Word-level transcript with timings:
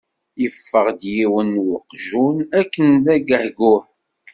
Yeffeɣ-d 0.41 1.01
yiwen 1.15 1.47
n 1.55 1.61
weqjun 1.67 2.37
akken 2.59 2.87
d 3.03 3.05
agehguh. 3.15 3.83